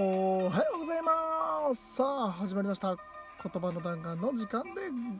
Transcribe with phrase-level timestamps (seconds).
[0.00, 1.96] おはようございます。
[1.96, 2.96] さあ始まりました。
[3.42, 4.70] 言葉の弾丸の時間で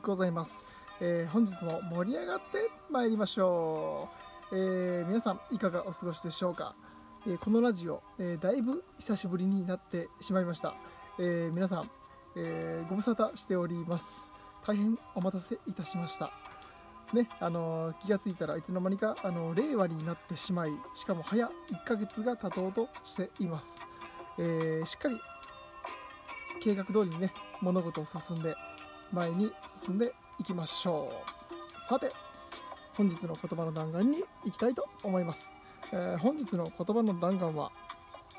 [0.01, 0.65] ございます、
[1.01, 4.07] えー本日も盛り上がってまいりましょ
[4.53, 6.75] う、えー皆さんいかがお過ごしでしょうか、
[7.27, 10.73] えーこのラジオ、えーだいぶ久しぶりになってしまいました、
[11.19, 11.89] え皆さん、
[12.37, 14.31] えーご無沙汰しております。
[14.65, 16.31] 大変お待たせいたしました。
[17.11, 21.51] ねあの気がついたらいつの間にか、あの令和になってしまいしかも早1
[21.85, 23.81] ヶ月が経とうとしています、
[24.41, 25.19] えーしっかり
[26.61, 28.55] 計画通りにね物事を進んで
[29.11, 29.51] 前に
[29.85, 31.11] 進んでいきましょ
[31.77, 31.81] う。
[31.89, 32.11] さて
[32.93, 35.51] 本日の言葉の弾丸に行きたいと思います、
[35.91, 37.71] えー本日の言葉の弾丸は、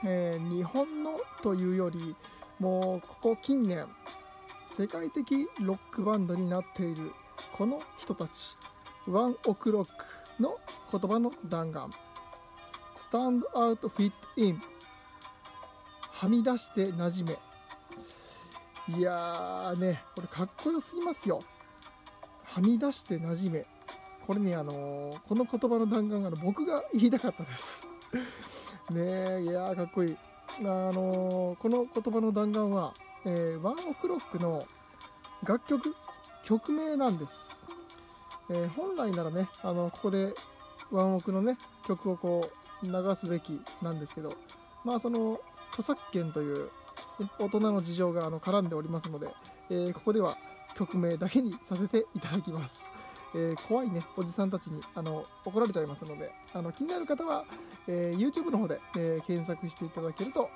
[0.04, 2.16] えー日本のというより
[2.58, 3.86] もうここ近年
[4.66, 7.12] 世界的ロックバンドになっている
[7.52, 8.56] この人たち
[9.06, 10.56] ワンオクロックの
[10.90, 11.92] 言葉の弾丸。
[13.10, 14.60] Stand out fit in
[16.20, 17.38] はみ出して馴染
[18.88, 18.98] め。
[18.98, 21.42] いやーねこれかっこよすぎますよ。
[22.44, 23.66] はみ出して馴染め。
[24.26, 27.86] これねあのーこの言葉の弾丸あの僕が言いたかったです。
[28.92, 30.16] ねえいやーかっこいい。
[30.58, 32.92] あのーこの言葉の弾丸は、
[33.24, 34.66] えーワンオクロックの
[35.42, 35.96] 楽曲？
[36.44, 37.32] 曲名なんです、
[38.50, 40.34] え本来ならねあのここで
[40.90, 42.50] ワンオクのね曲をこ
[42.82, 44.34] う流すべきなんですけど
[44.84, 45.40] まあその
[45.72, 46.64] 著作権という、
[47.18, 49.28] ね大人の事情があの絡んでおりますので、
[49.70, 50.36] えーここでは
[50.76, 52.84] 曲名だけにさせていただきます、
[53.34, 57.44] えー怖いねおじさんたちにあの怒られちゃいますのであの気になる方は、
[57.86, 60.48] えー YouTube の方で、えー検索していただけると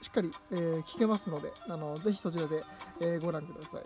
[0.00, 2.64] しっかり、えー聞けますのであのぜひそちらで、
[3.00, 3.84] えーご覧ください、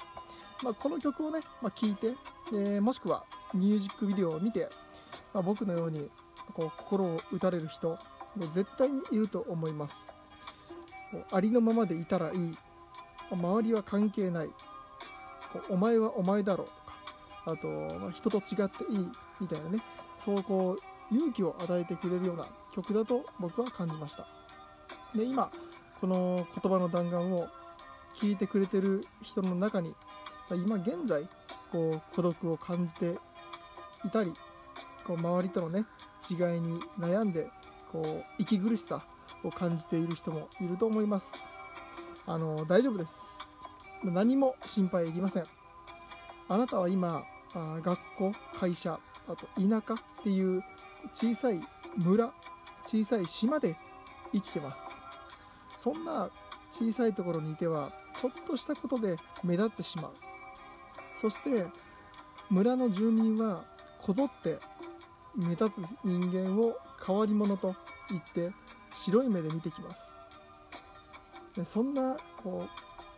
[0.62, 2.14] まあ、この曲をね、まあ、聞いて、
[2.52, 4.68] えーもしくはミュージックビデオを見て、
[5.32, 6.10] まあ、僕のように
[6.54, 7.98] こう心を打たれる人
[8.52, 10.12] 絶対にいると思います。
[11.14, 12.58] こうありのままでいたらいい。
[13.30, 14.48] 周りは関係ない。
[15.52, 17.52] こうお前はお前だろうとか。
[17.52, 17.68] あと、
[18.00, 19.08] まあ人と違っていい
[19.40, 19.82] みたいなね。
[20.16, 20.76] そうこ
[21.10, 24.26] う勇気を与えてくれるような曲だと僕は感じました。
[25.14, 25.50] で今
[26.00, 27.48] この言葉の弾丸を
[28.16, 29.94] 聞いてくれてる人の中に
[30.50, 31.28] 今現在
[31.70, 33.18] こう孤独を感じて
[34.04, 34.32] いたり
[35.06, 35.84] こう周りとのね
[36.28, 37.48] 違いに悩んで
[37.92, 39.04] こう息苦しさ
[39.44, 41.32] を感じている人もいると思います。
[42.26, 43.22] あの大丈夫です。
[44.02, 45.44] 何も心配いりません。
[46.48, 47.22] あなたは今
[47.54, 50.62] あ学校会社あと田舎っていう
[51.12, 51.60] 小さい
[51.96, 52.32] 村
[52.84, 53.76] 小さい島で
[54.32, 54.96] 生きてます。
[55.76, 56.30] そんな
[56.70, 60.12] 小さいところにいてはちょっとしたことで目立ってしまう。
[61.14, 61.66] そして
[62.50, 63.64] 村の住民は
[64.00, 64.58] こぞって
[65.34, 65.72] 目立つ
[66.04, 67.74] 人間を変わり者と
[68.10, 68.52] 言って
[68.94, 70.16] 白い目で見てきます。
[71.56, 72.66] でそんなこ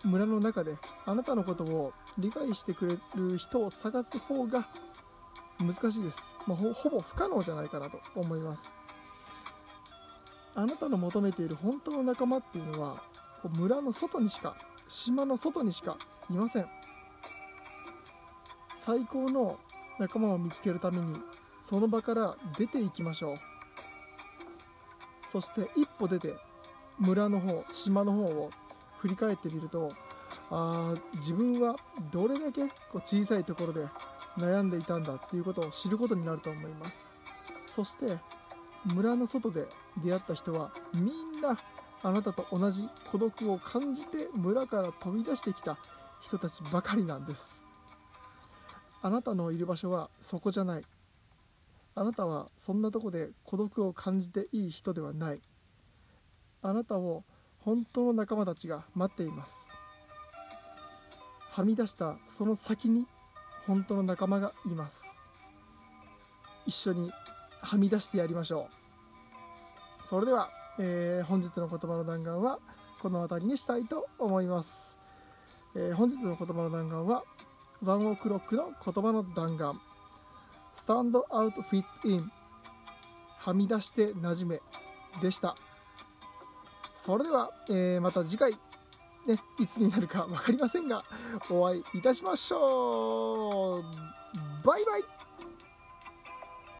[0.05, 4.69] う村の中であなたのことを理解してくれる人を探す方が
[5.59, 8.75] 難しいです、まあ、ほほぼ不可能じゃないかなと思います。
[10.55, 13.03] あなたの求めている本当の仲間っていうのは
[13.43, 14.57] こう村の外にしか
[14.89, 15.99] 島の外にしか
[16.31, 16.67] いません。
[18.73, 19.59] 最高の
[19.99, 21.19] 仲間を見つけるために
[21.63, 23.56] その場から出ていきましょう。
[25.37, 26.35] そして一歩出て
[26.99, 28.51] 村の方島の方を
[29.01, 29.93] 振り返ってみると
[30.51, 31.77] あ自分は
[32.11, 33.87] どれだけこう小さいところで
[34.39, 37.21] 悩んでいたんだっていうことを知ることになると思います。
[37.67, 38.17] そして
[38.87, 39.67] 村の外で
[40.03, 41.59] 出会った人はみんな
[42.03, 45.77] あなたと同じ孤独を感じて村から飛び出してきた
[46.23, 47.63] 人たちばかりなんです。
[49.03, 50.85] あなたのいる場所はそこじゃない。
[51.99, 55.41] あなたはそんなとこで孤独を感じていい人ではない。
[56.61, 57.25] あなたを
[57.61, 59.71] 本当の仲間たちが待っています。
[61.51, 63.07] はみ出したその先に
[63.67, 65.23] 本当の仲間がいます。
[66.67, 67.11] 一緒に
[67.63, 68.69] はみ出してやりましょ
[70.03, 70.07] う。
[70.07, 72.59] それでは、えー本日の言葉の弾丸は
[73.01, 74.99] この辺りにしたいと思います、
[75.75, 77.25] えー本日の言葉の弾丸は
[77.83, 79.79] ワンオクロックの言葉の弾丸。
[80.77, 82.31] スタンドアウトフィットイン。
[83.39, 84.61] はみ出してなじめ
[85.23, 85.57] でした。
[86.95, 88.53] それでは、えーまた次回
[89.27, 91.05] ね、いつになるか分かりませんが
[91.51, 93.83] お会いいたしましょう。
[94.65, 95.16] バイバイ。